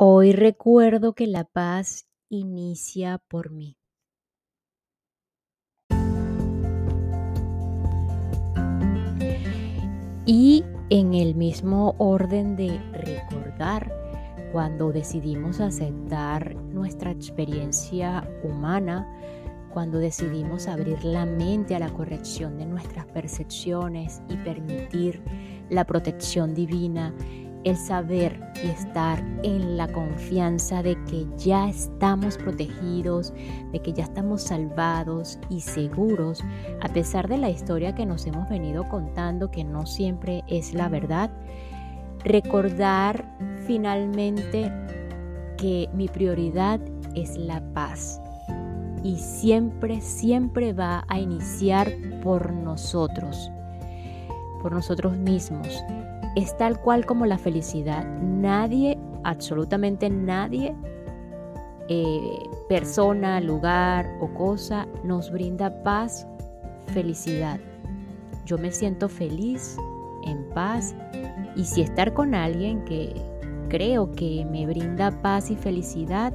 [0.00, 3.76] Hoy recuerdo que la paz inicia por mí.
[10.24, 13.92] Y en el mismo orden de recordar,
[14.52, 19.04] cuando decidimos aceptar nuestra experiencia humana,
[19.72, 25.20] cuando decidimos abrir la mente a la corrección de nuestras percepciones y permitir
[25.70, 27.12] la protección divina,
[27.64, 33.32] el saber y estar en la confianza de que ya estamos protegidos,
[33.72, 36.42] de que ya estamos salvados y seguros,
[36.80, 40.88] a pesar de la historia que nos hemos venido contando, que no siempre es la
[40.88, 41.30] verdad,
[42.24, 43.36] recordar
[43.66, 44.72] finalmente
[45.56, 46.80] que mi prioridad
[47.14, 48.20] es la paz
[49.02, 53.50] y siempre, siempre va a iniciar por nosotros,
[54.62, 55.82] por nosotros mismos
[56.36, 58.06] es tal cual como la felicidad.
[58.20, 60.74] Nadie, absolutamente nadie,
[61.88, 66.26] eh, persona, lugar o cosa nos brinda paz,
[66.88, 67.58] felicidad.
[68.44, 69.76] Yo me siento feliz,
[70.24, 70.94] en paz,
[71.56, 73.14] y si estar con alguien que
[73.68, 76.32] creo que me brinda paz y felicidad,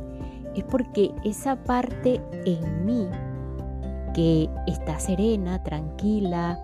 [0.56, 3.08] es porque esa parte en mí
[4.14, 6.60] que está serena, tranquila,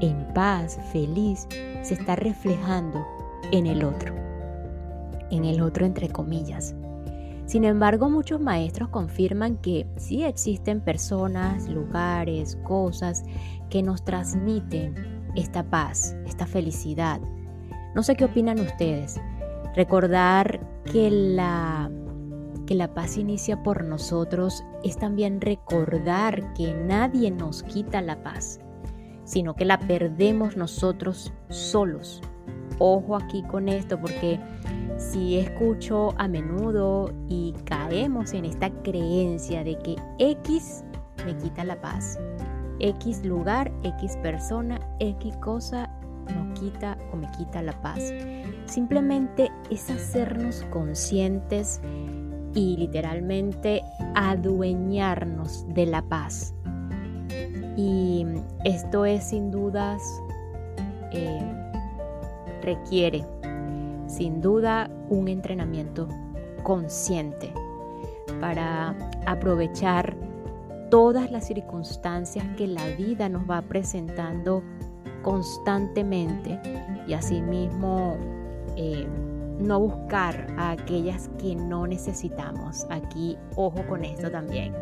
[0.00, 1.46] en paz, feliz,
[1.82, 3.06] se está reflejando
[3.52, 4.14] en el otro,
[5.30, 6.74] en el otro entre comillas.
[7.46, 13.24] Sin embargo, muchos maestros confirman que sí existen personas, lugares, cosas
[13.70, 14.94] que nos transmiten
[15.36, 17.20] esta paz, esta felicidad.
[17.94, 19.20] No sé qué opinan ustedes.
[19.76, 20.58] Recordar
[20.90, 21.88] que la,
[22.66, 28.60] que la paz inicia por nosotros es también recordar que nadie nos quita la paz
[29.26, 32.22] sino que la perdemos nosotros solos.
[32.78, 34.40] Ojo aquí con esto porque
[34.96, 40.84] si escucho a menudo y caemos en esta creencia de que X
[41.26, 42.18] me quita la paz,
[42.78, 45.90] X lugar, X persona, X cosa
[46.34, 48.12] no quita o me quita la paz.
[48.66, 51.80] Simplemente es hacernos conscientes
[52.54, 53.82] y literalmente
[54.14, 56.55] adueñarnos de la paz
[57.76, 58.26] y
[58.64, 60.02] esto es sin dudas,
[61.12, 61.40] eh,
[62.62, 63.24] requiere
[64.06, 66.08] sin duda un entrenamiento
[66.62, 67.52] consciente
[68.40, 68.94] para
[69.26, 70.16] aprovechar
[70.90, 74.62] todas las circunstancias que la vida nos va presentando
[75.22, 76.60] constantemente
[77.06, 78.16] y asimismo
[78.76, 79.06] eh,
[79.58, 82.86] no buscar a aquellas que no necesitamos.
[82.90, 84.74] Aquí ojo con esto también.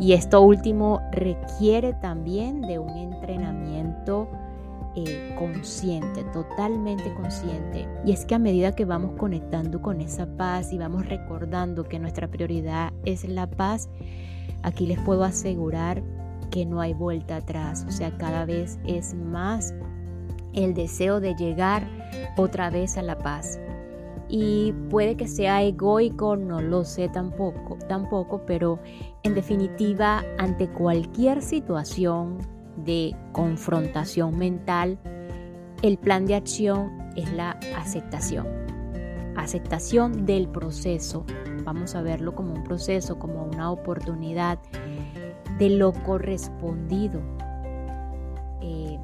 [0.00, 4.28] Y esto último requiere también de un entrenamiento
[4.94, 7.88] eh, consciente, totalmente consciente.
[8.04, 11.98] Y es que a medida que vamos conectando con esa paz y vamos recordando que
[11.98, 13.88] nuestra prioridad es la paz,
[14.62, 16.02] aquí les puedo asegurar
[16.50, 17.84] que no hay vuelta atrás.
[17.88, 19.74] O sea, cada vez es más
[20.52, 21.88] el deseo de llegar
[22.36, 23.60] otra vez a la paz
[24.28, 28.78] y puede que sea egoico, no lo sé tampoco, tampoco, pero
[29.22, 32.38] en definitiva, ante cualquier situación
[32.76, 34.98] de confrontación mental,
[35.82, 38.46] el plan de acción es la aceptación.
[39.36, 41.24] Aceptación del proceso.
[41.64, 44.58] Vamos a verlo como un proceso, como una oportunidad
[45.58, 47.20] de lo correspondido
[48.60, 48.98] eh,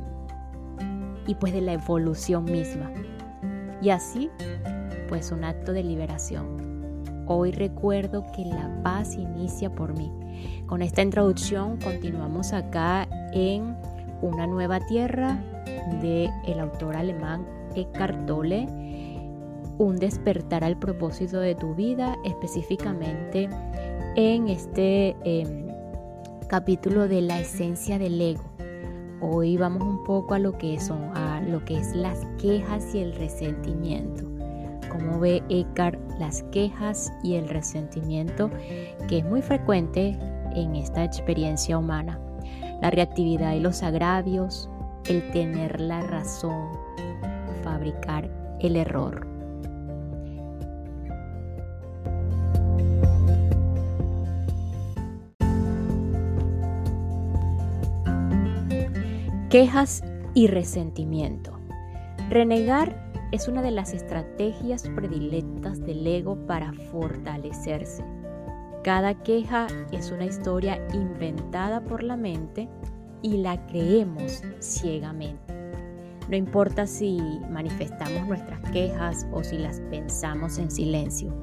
[1.26, 2.90] y pues de la evolución misma.
[3.80, 4.30] Y así
[5.08, 6.74] pues un acto de liberación.
[7.26, 10.10] Hoy recuerdo que la paz inicia por mí.
[10.66, 13.76] Con esta introducción continuamos acá en
[14.20, 15.38] Una nueva tierra
[16.00, 18.66] de el autor alemán Eckhart Tolle,
[19.78, 23.50] un despertar al propósito de tu vida, específicamente
[24.16, 25.66] en este em,
[26.46, 28.44] capítulo de la esencia del ego.
[29.20, 33.00] Hoy vamos un poco a lo que son, a lo que es las quejas y
[33.00, 34.33] el resentimiento
[34.94, 38.50] cómo ve Eckhart las quejas y el resentimiento,
[39.08, 40.16] que es muy frecuente
[40.54, 42.20] en esta experiencia humana.
[42.80, 44.70] La reactividad y los agravios,
[45.06, 46.70] el tener la razón,
[47.62, 48.30] fabricar
[48.60, 49.26] el error.
[59.50, 60.02] Quejas
[60.34, 61.58] y resentimiento.
[62.28, 63.03] Renegar
[63.34, 68.04] es una de las estrategias predilectas del ego para fortalecerse.
[68.84, 72.68] Cada queja es una historia inventada por la mente
[73.22, 75.52] y la creemos ciegamente.
[76.28, 77.18] No importa si
[77.50, 81.34] manifestamos nuestras quejas o si las pensamos en silencio.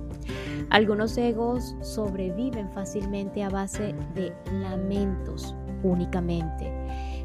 [0.69, 5.53] Algunos egos sobreviven fácilmente a base de lamentos
[5.83, 6.71] únicamente,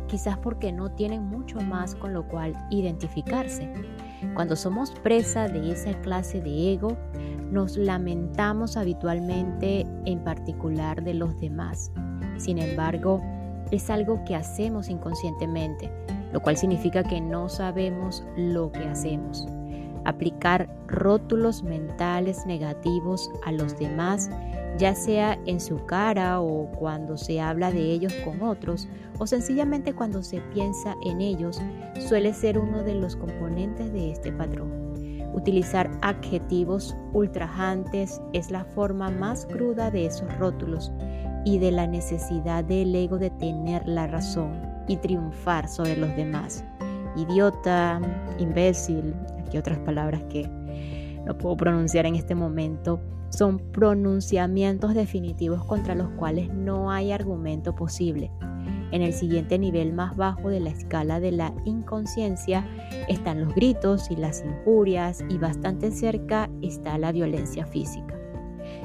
[0.09, 3.71] quizás porque no tienen mucho más con lo cual identificarse.
[4.35, 6.97] Cuando somos presa de esa clase de ego,
[7.51, 11.93] nos lamentamos habitualmente en particular de los demás.
[12.37, 13.23] Sin embargo,
[13.71, 15.91] es algo que hacemos inconscientemente,
[16.33, 19.47] lo cual significa que no sabemos lo que hacemos.
[20.05, 24.31] Aplicar rótulos mentales negativos a los demás,
[24.79, 28.89] ya sea en su cara o cuando se habla de ellos con otros,
[29.19, 31.61] o sencillamente cuando se piensa en ellos,
[31.99, 34.71] suele ser uno de los componentes de este patrón.
[35.35, 40.93] Utilizar adjetivos ultrajantes es la forma más cruda de esos rótulos
[41.45, 46.65] y de la necesidad del ego de tener la razón y triunfar sobre los demás.
[47.17, 48.01] Idiota,
[48.39, 50.49] imbécil, aquí otras palabras que
[51.25, 53.01] no puedo pronunciar en este momento,
[53.31, 58.31] son pronunciamientos definitivos contra los cuales no hay argumento posible.
[58.93, 62.67] En el siguiente nivel más bajo de la escala de la inconsciencia
[63.09, 68.15] están los gritos y las injurias y bastante cerca está la violencia física.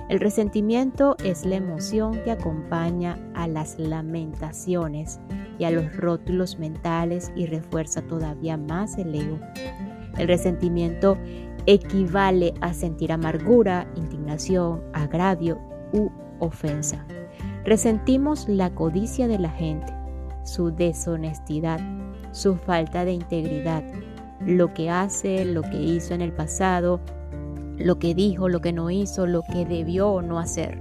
[0.09, 5.19] El resentimiento es la emoción que acompaña a las lamentaciones
[5.57, 9.39] y a los rótulos mentales y refuerza todavía más el ego.
[10.17, 11.17] El resentimiento
[11.65, 15.59] equivale a sentir amargura, indignación, agravio
[15.93, 16.09] u
[16.39, 17.05] ofensa.
[17.63, 19.93] Resentimos la codicia de la gente,
[20.43, 21.79] su deshonestidad,
[22.31, 23.83] su falta de integridad,
[24.45, 26.99] lo que hace, lo que hizo en el pasado,
[27.77, 30.79] lo que dijo, lo que no hizo, lo que debió o no hacer.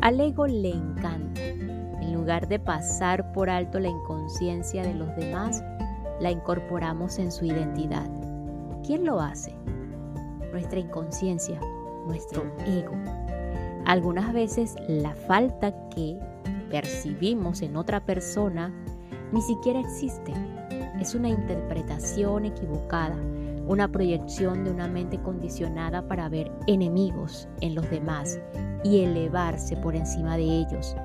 [0.00, 1.40] Al ego le encanta.
[1.40, 5.62] En lugar de pasar por alto la inconsciencia de los demás,
[6.20, 8.08] la incorporamos en su identidad.
[8.84, 9.54] ¿Quién lo hace?
[10.52, 11.60] Nuestra inconsciencia,
[12.06, 12.94] nuestro ego.
[13.84, 16.18] Algunas veces la falta que
[16.70, 18.72] percibimos en otra persona
[19.32, 20.32] ni siquiera existe.
[21.00, 23.16] Es una interpretación equivocada,
[23.66, 28.40] una proyección de una mente condicionada para ver enemigos en los demás
[28.84, 30.96] y elevarse por encima de ellos.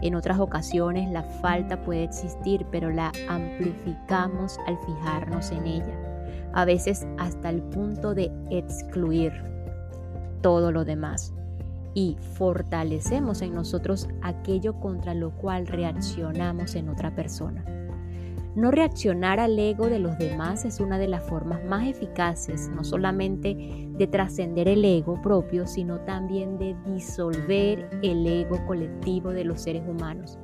[0.00, 6.11] En otras ocasiones la falta puede existir, pero la amplificamos al fijarnos en ella,
[6.52, 9.32] a veces hasta el punto de excluir
[10.40, 11.34] todo lo demás
[11.94, 17.64] y fortalecemos en nosotros aquello contra lo cual reaccionamos en otra persona.
[18.54, 22.84] No reaccionar al ego de los demás es una de las formas más eficaces, no
[22.84, 29.62] solamente de trascender el ego propio, sino también de disolver el ego colectivo de los
[29.62, 30.38] seres humanos.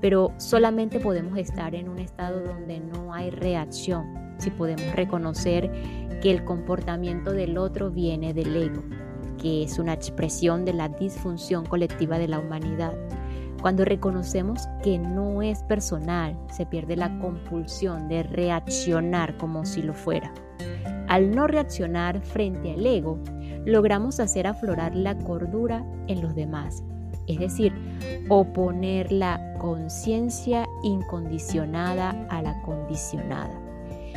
[0.00, 5.70] Pero solamente podemos estar en un estado donde no hay reacción, si podemos reconocer
[6.22, 8.82] que el comportamiento del otro viene del ego
[9.40, 12.94] que es una expresión de la disfunción colectiva de la humanidad.
[13.60, 19.94] Cuando reconocemos que no es personal, se pierde la compulsión de reaccionar como si lo
[19.94, 20.32] fuera.
[21.08, 23.18] Al no reaccionar frente al ego,
[23.64, 26.82] logramos hacer aflorar la cordura en los demás,
[27.30, 27.72] es decir,
[28.28, 33.58] oponer la conciencia incondicionada a la condicionada.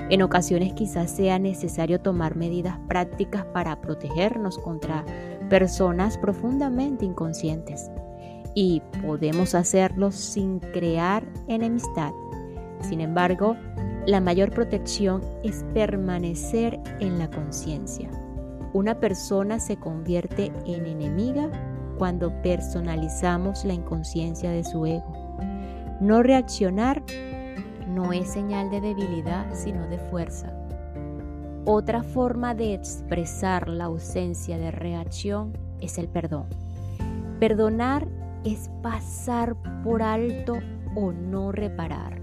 [0.10, 5.06] En ocasiones quizás sea necesario tomar medidas prácticas para protegernos contra
[5.50, 7.90] personas profundamente inconscientes
[8.56, 12.12] y podemos hacerlo sin crear enemistad.
[12.82, 13.56] Sin embargo,
[14.06, 18.10] la mayor protección es permanecer en la conciencia.
[18.74, 21.50] Una persona se convierte en enemiga
[21.98, 25.38] cuando personalizamos la inconsciencia de su ego.
[26.00, 27.04] No reaccionar
[27.88, 30.52] no es señal de debilidad, sino de fuerza.
[31.66, 36.48] Otra forma de expresar la ausencia de reacción es el perdón.
[37.40, 38.08] Perdonar
[38.44, 40.58] es pasar por alto
[40.96, 42.20] o no reparar.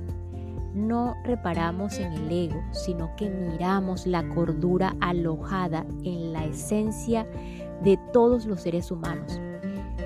[0.74, 7.26] No reparamos en el ego, sino que miramos la cordura alojada en la esencia
[7.82, 9.40] de todos los seres humanos.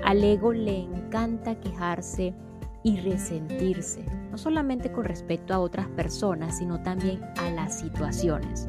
[0.05, 2.35] Al ego le encanta quejarse
[2.83, 8.67] y resentirse, no solamente con respecto a otras personas, sino también a las situaciones.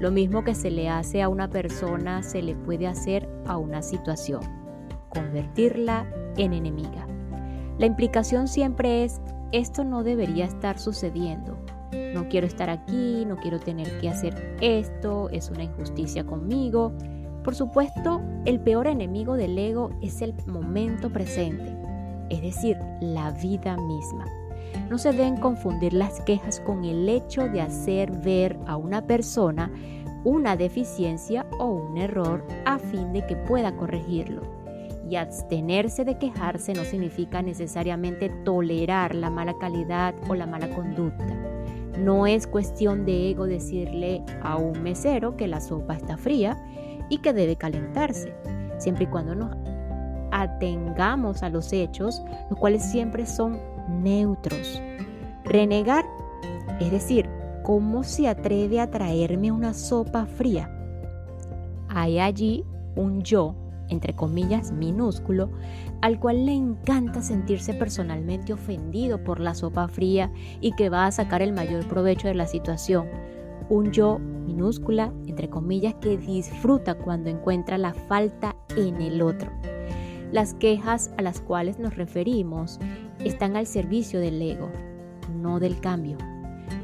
[0.00, 3.82] Lo mismo que se le hace a una persona, se le puede hacer a una
[3.82, 4.40] situación,
[5.10, 6.06] convertirla
[6.38, 7.06] en enemiga.
[7.78, 9.20] La implicación siempre es,
[9.52, 11.58] esto no debería estar sucediendo.
[12.14, 16.94] No quiero estar aquí, no quiero tener que hacer esto, es una injusticia conmigo.
[17.44, 21.76] Por supuesto, el peor enemigo del ego es el momento presente,
[22.30, 24.26] es decir, la vida misma.
[24.88, 29.70] No se deben confundir las quejas con el hecho de hacer ver a una persona
[30.24, 34.42] una deficiencia o un error a fin de que pueda corregirlo.
[35.10, 41.36] y abstenerse de quejarse no significa necesariamente tolerar la mala calidad o la mala conducta.
[41.98, 46.56] No es cuestión de ego decirle a un mesero que la sopa está fría
[47.12, 48.32] y que debe calentarse,
[48.78, 49.54] siempre y cuando nos
[50.30, 53.60] atengamos a los hechos, los cuales siempre son
[54.02, 54.80] neutros.
[55.44, 56.06] Renegar,
[56.80, 57.28] es decir,
[57.64, 60.74] ¿cómo se atreve a traerme una sopa fría?
[61.90, 62.64] Hay allí
[62.96, 63.56] un yo,
[63.90, 65.50] entre comillas, minúsculo,
[66.00, 71.12] al cual le encanta sentirse personalmente ofendido por la sopa fría y que va a
[71.12, 73.06] sacar el mayor provecho de la situación.
[73.68, 79.50] Un yo minúscula, entre comillas, que disfruta cuando encuentra la falta en el otro.
[80.32, 82.78] Las quejas a las cuales nos referimos
[83.24, 84.70] están al servicio del ego,
[85.34, 86.16] no del cambio.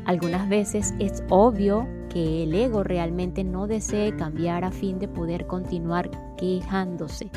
[0.04, 5.46] Algunas veces es obvio que el ego realmente no desee cambiar a fin de poder
[5.46, 7.30] continuar quejándose.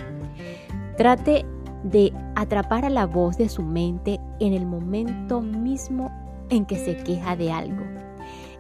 [0.98, 1.46] Trate
[1.84, 6.12] de atrapar a la voz de su mente en el momento mismo
[6.50, 8.01] en que se queja de algo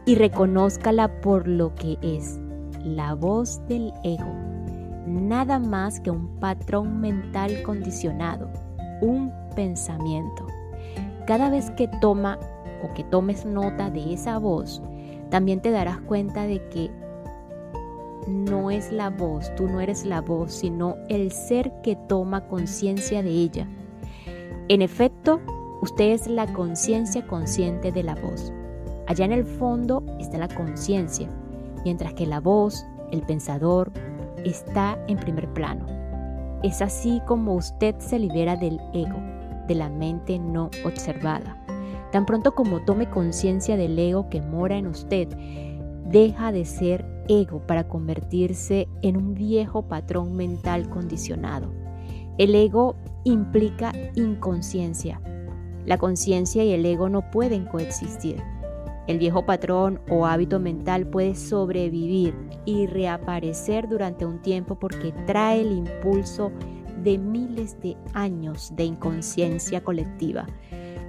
[0.06, 2.40] y reconózcala por lo que es,
[2.84, 4.52] la voz del ego
[5.06, 8.50] nada más que un patrón mental condicionado,
[9.02, 10.48] un pensamiento.
[11.28, 12.40] Cada vez que toma
[12.84, 14.82] o que tomes nota de esa voz,
[15.30, 16.92] también te darás cuenta de que
[18.28, 23.24] no es la voz, tú no eres la voz, sino el ser que toma conciencia
[23.24, 23.68] de ella.
[24.68, 25.42] En efecto,
[25.82, 28.54] usted es la conciencia consciente de la voz.
[29.12, 31.28] Allá en el fondo está la conciencia,
[31.84, 33.92] mientras que la voz, el pensador,
[34.46, 35.86] está en primer plano.
[36.64, 39.20] Es así como usted se libera del ego,
[39.68, 41.62] de la mente no observada.
[42.14, 45.28] Tan pronto como tome conciencia del ego que mora en usted,
[46.06, 51.74] deja de ser ego para convertirse en un viejo patrón mental condicionado.
[52.38, 55.20] El ego implica inconsciencia.
[55.86, 58.42] La conciencia y el ego no pueden coexistir.
[59.08, 65.62] El viejo patrón o hábito mental puede sobrevivir y reaparecer durante un tiempo porque trae
[65.62, 66.52] el impulso
[67.04, 70.46] de miles de años de inconsciencia colectiva,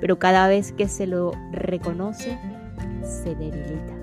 [0.01, 2.39] pero cada vez que se lo reconoce,
[3.03, 3.99] se debilita.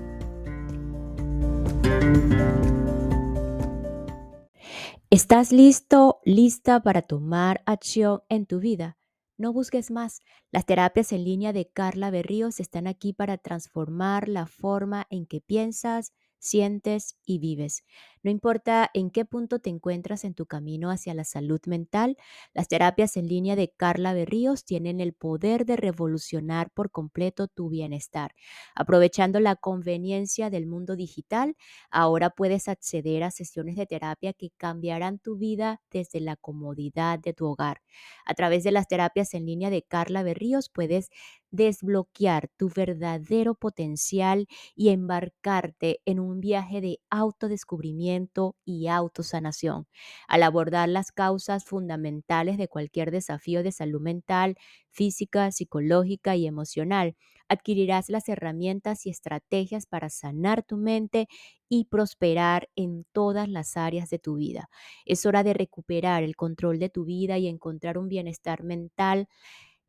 [5.10, 8.99] ¿Estás listo, lista para tomar acción en tu vida?
[9.40, 10.20] No busques más.
[10.52, 15.40] Las terapias en línea de Carla Berríos están aquí para transformar la forma en que
[15.40, 17.84] piensas, sientes y vives.
[18.22, 22.16] No importa en qué punto te encuentras en tu camino hacia la salud mental,
[22.54, 27.68] las terapias en línea de Carla Berríos tienen el poder de revolucionar por completo tu
[27.70, 28.34] bienestar.
[28.74, 31.56] Aprovechando la conveniencia del mundo digital,
[31.90, 37.32] ahora puedes acceder a sesiones de terapia que cambiarán tu vida desde la comodidad de
[37.32, 37.80] tu hogar.
[38.24, 41.10] A través de las terapias en línea de Carla Berríos puedes
[41.50, 49.86] desbloquear tu verdadero potencial y embarcarte en un viaje de autodescubrimiento y autosanación.
[50.28, 54.56] Al abordar las causas fundamentales de cualquier desafío de salud mental,
[54.90, 57.16] física, psicológica y emocional,
[57.48, 61.26] adquirirás las herramientas y estrategias para sanar tu mente
[61.68, 64.68] y prosperar en todas las áreas de tu vida.
[65.04, 69.28] Es hora de recuperar el control de tu vida y encontrar un bienestar mental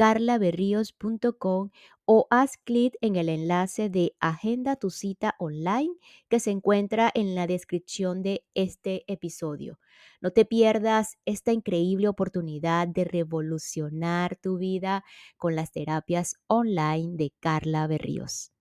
[0.00, 1.68] carlaberríos.com
[2.06, 5.92] o haz clic en el enlace de Agenda tu cita online
[6.30, 9.78] que se encuentra en la descripción de este episodio.
[10.22, 15.04] No te pierdas esta increíble oportunidad de revolucionar tu vida
[15.36, 18.54] con las terapias online de Carla Berríos.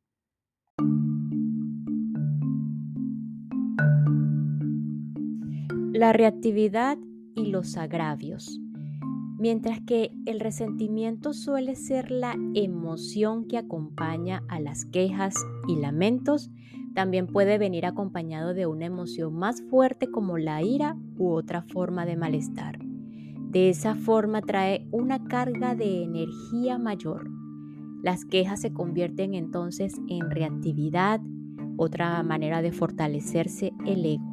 [5.94, 6.98] La reactividad
[7.34, 8.60] y los agravios.
[9.40, 15.34] Mientras que el resentimiento suele ser la emoción que acompaña a las quejas
[15.66, 16.52] y lamentos,
[16.94, 22.06] también puede venir acompañado de una emoción más fuerte como la ira u otra forma
[22.06, 22.80] de malestar.
[23.50, 27.32] De esa forma trae una carga de energía mayor.
[28.04, 31.22] Las quejas se convierten entonces en reactividad,
[31.78, 34.29] otra manera de fortalecerse el ego.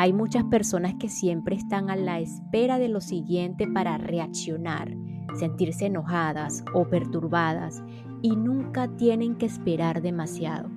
[0.00, 4.94] Hay muchas personas que siempre están a la espera de lo siguiente para reaccionar,
[5.34, 7.82] sentirse enojadas o perturbadas
[8.22, 10.70] y nunca tienen que esperar demasiado.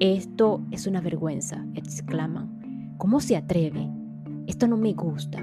[0.00, 2.96] Esto es una vergüenza, exclaman.
[2.98, 3.88] ¿Cómo se atreve?
[4.48, 5.38] Esto no me gusta.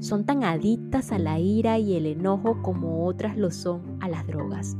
[0.00, 4.26] Son tan adictas a la ira y el enojo como otras lo son a las
[4.26, 4.76] drogas.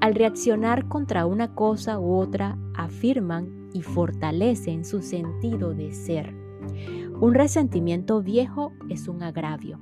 [0.00, 6.47] Al reaccionar contra una cosa u otra, afirman y fortalecen su sentido de ser.
[7.20, 9.80] Un resentimiento viejo es un agravio.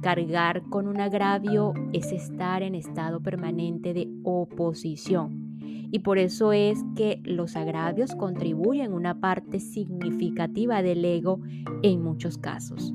[0.00, 5.58] Cargar con un agravio es estar en estado permanente de oposición.
[5.92, 11.40] Y por eso es que los agravios contribuyen una parte significativa del ego
[11.82, 12.92] en muchos casos.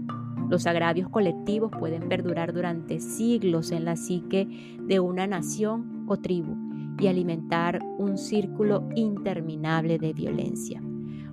[0.49, 4.47] Los agravios colectivos pueden perdurar durante siglos en la psique
[4.81, 6.55] de una nación o tribu
[6.99, 10.81] y alimentar un círculo interminable de violencia.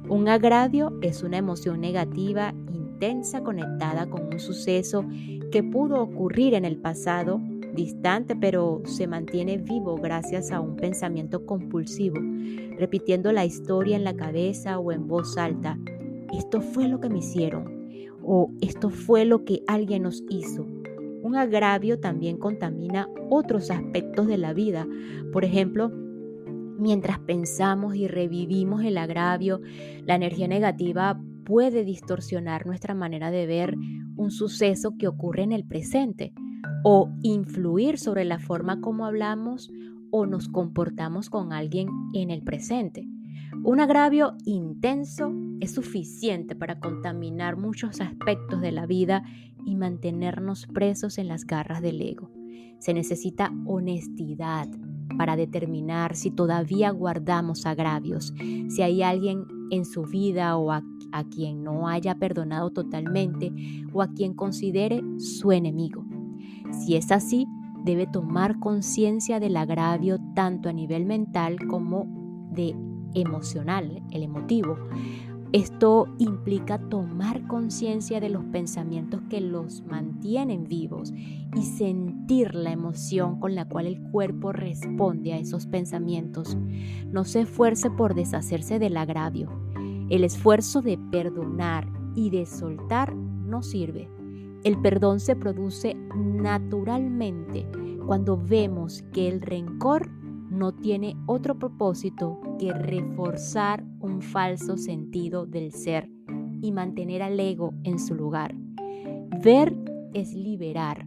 [0.08, 5.04] Un agravio es una emoción negativa intensa conectada con un suceso
[5.50, 7.40] que pudo ocurrir en el pasado
[7.74, 12.16] distante, pero se mantiene vivo gracias a un pensamiento compulsivo,
[12.78, 15.78] repitiendo la historia en la cabeza o en voz alta.
[16.36, 17.88] Esto fue lo que me hicieron
[18.22, 20.66] o esto fue lo que alguien nos hizo.
[21.22, 24.86] Un agravio también contamina otros aspectos de la vida.
[25.32, 25.90] Por ejemplo,
[26.78, 29.60] Mientras pensamos y revivimos el agravio,
[30.04, 33.76] la energía negativa puede distorsionar nuestra manera de ver
[34.16, 36.32] un suceso que ocurre en el presente
[36.82, 39.70] o influir sobre la forma como hablamos
[40.10, 43.06] o nos comportamos con alguien en el presente.
[43.62, 49.24] Un agravio intenso es suficiente para contaminar muchos aspectos de la vida
[49.64, 52.30] y mantenernos presos en las garras del ego.
[52.78, 54.68] Se necesita honestidad,
[55.16, 58.34] para determinar si todavía guardamos agravios,
[58.68, 60.82] si hay alguien en su vida o a,
[61.30, 63.52] quien no haya perdonado totalmente
[63.92, 66.04] o a quien considere su enemigo.
[66.72, 67.46] Si es así,
[67.84, 72.06] debe tomar conciencia del agravio tanto a nivel mental como
[72.50, 72.74] de
[73.14, 74.76] emocional, el emotivo,
[75.54, 83.38] esto implica tomar conciencia de los pensamientos que los mantienen vivos y sentir la emoción
[83.38, 86.58] con la cual el cuerpo responde a esos pensamientos.
[87.06, 89.48] No se esfuerce por deshacerse del agravio.
[90.10, 91.86] El esfuerzo de perdonar
[92.16, 94.10] y de soltar no sirve.
[94.64, 97.64] El perdón se produce naturalmente
[98.04, 100.10] cuando vemos que el rencor
[100.54, 106.08] no tiene otro propósito que reforzar un falso sentido del ser
[106.62, 108.54] y mantener al ego en su lugar.
[109.42, 109.76] Ver
[110.14, 111.06] es liberar.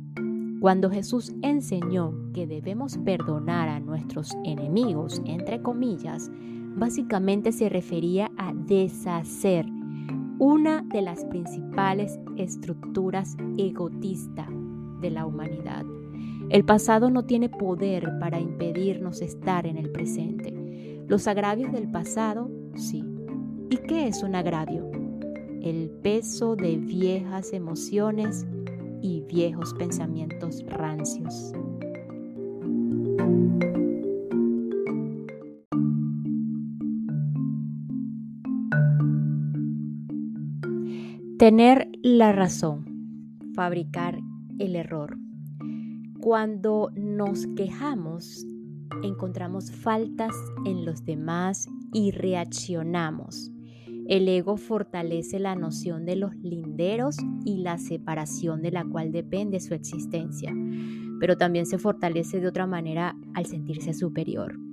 [0.59, 6.29] Cuando Jesús enseñó que debemos perdonar a nuestros enemigos, entre comillas,
[6.75, 9.65] básicamente se refería a deshacer
[10.39, 14.49] una de las principales estructuras egotistas
[15.01, 15.85] de la humanidad.
[16.49, 20.53] El pasado no tiene poder para impedirnos estar en el presente.
[21.05, 23.03] Los agravios del pasado, sí.
[23.69, 24.89] ¿Y qué es un agravio?
[25.61, 28.47] El peso de viejas emociones
[29.01, 31.51] y viejos pensamientos rancios.
[41.37, 42.85] Tener la razón,
[43.53, 44.17] fabricar
[44.59, 45.26] el error.
[46.27, 48.45] Cuando nos quejamos,
[49.01, 50.35] encontramos faltas
[50.65, 53.49] en los demás y reaccionamos.
[54.09, 59.61] El ego fortalece la noción de los linderos y la separación de la cual depende
[59.61, 60.53] su existencia,
[61.21, 64.66] pero también se fortalece de otra manera al sentirse superior.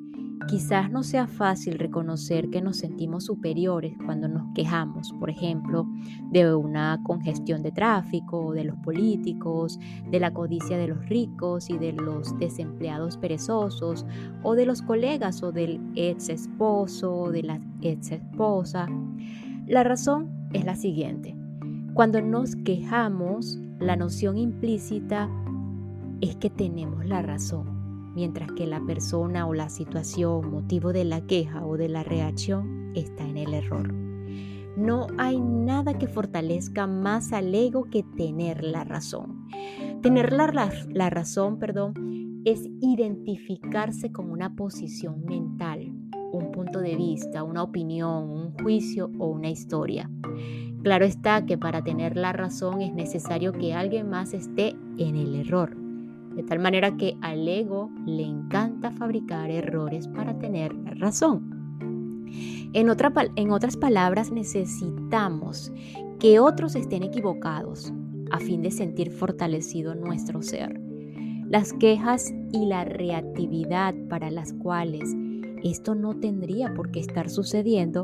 [0.48, 5.86] Quizás no sea fácil reconocer que nos sentimos superiores cuando nos quejamos, por ejemplo,
[6.30, 9.78] de una congestión de tráfico, de los políticos,
[10.10, 14.04] de la codicia de los ricos y de los desempleados perezosos,
[14.42, 18.86] o de los colegas o del ex esposo de la ex esposa.
[19.66, 21.36] La razón es la siguiente.
[21.94, 25.30] Cuando nos quejamos, la noción implícita
[26.20, 27.73] es que tenemos la razón
[28.14, 32.92] mientras que la persona o la situación, motivo de la queja o de la reacción
[32.94, 33.92] está en el error.
[34.76, 39.46] No hay nada que fortalezca más al ego que tener la razón.
[40.02, 45.92] Tener la, la, razón, perdón, es identificarse con una posición mental,
[46.32, 50.10] un punto de vista, una opinión, un juicio o una historia.
[50.82, 55.36] Claro está que para tener la razón es necesario que alguien más esté en el
[55.36, 55.83] error
[56.34, 61.54] de tal manera que al ego le encanta fabricar errores para tener razón.
[62.72, 62.88] En,
[63.36, 65.72] en otras palabras, necesitamos
[66.18, 67.92] que otros estén equivocados
[68.30, 70.80] a fin de sentir fortalecido nuestro ser.
[71.48, 75.14] Las quejas y la reactividad para las cuales
[75.62, 78.02] esto no tendría por qué estar sucediendo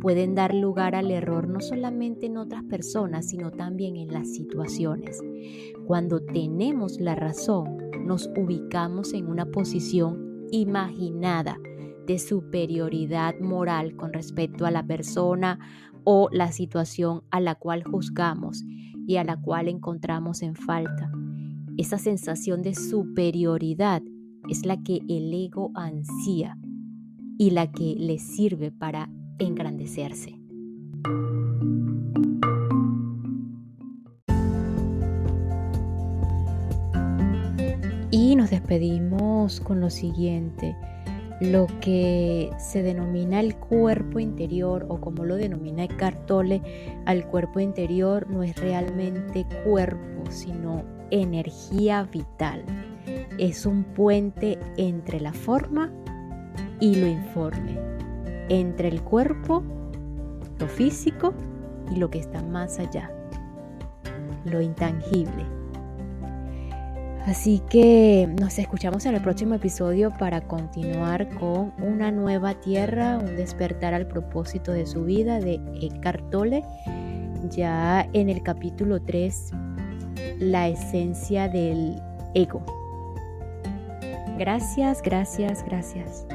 [0.00, 5.20] pueden dar lugar al error no solamente en otras personas, sino también en las situaciones.
[5.86, 11.58] Cuando tenemos la razón, nos ubicamos en una posición imaginada
[12.06, 15.58] de superioridad moral con respecto a la persona
[16.04, 18.64] o la situación a la cual juzgamos
[19.06, 21.12] y a la cual encontramos en falta.
[21.76, 24.02] Esa sensación de superioridad
[24.48, 26.58] es la que el ego ansía
[27.38, 29.08] y la que le sirve para
[29.40, 30.36] engrandecerse.
[38.12, 40.76] Y nos despedimos con lo siguiente,
[41.40, 46.60] lo que se denomina el cuerpo interior o como lo denomina Eckhart Tolle,
[47.06, 52.64] al cuerpo interior no es realmente cuerpo, sino energía vital.
[53.38, 55.90] Es un puente entre la forma
[56.78, 57.78] y lo informe,
[58.50, 59.62] entre el cuerpo,
[60.58, 61.32] lo físico
[61.90, 63.10] y lo que está más allá,
[64.44, 65.46] lo intangible.
[67.26, 73.36] Así que nos escuchamos en el próximo episodio para continuar con una nueva tierra, un
[73.36, 76.64] despertar al propósito de su vida de Eckhart Tolle,
[77.50, 79.52] ya en el capítulo 3,
[80.38, 82.00] la esencia del
[82.34, 82.64] ego.
[84.38, 86.26] Gracias, gracias, gracias.